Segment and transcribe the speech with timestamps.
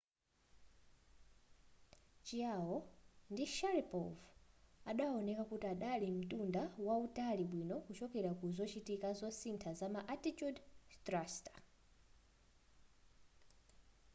[2.25, 2.75] chiao
[3.31, 4.13] ndi sharipov
[4.91, 10.59] adaoneka kuti adali mtunda wautali bwino kuchokera ku zochitika zosintha zama attitude
[11.05, 11.57] thruster